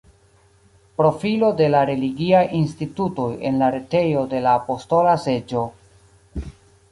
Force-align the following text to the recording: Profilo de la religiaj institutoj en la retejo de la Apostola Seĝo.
Profilo 1.01 1.49
de 1.59 1.67
la 1.73 1.81
religiaj 1.89 2.41
institutoj 2.61 3.27
en 3.49 3.61
la 3.63 3.69
retejo 3.75 4.25
de 4.31 4.41
la 4.47 4.53
Apostola 4.61 5.13
Seĝo. 5.27 5.67